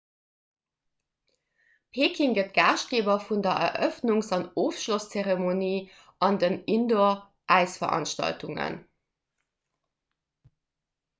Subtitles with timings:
[1.97, 5.81] peking gëtt gaaschtgeeber vun der erëffnungs an ofschlosszeremonie
[6.29, 8.79] an den indooräisveranstaltungen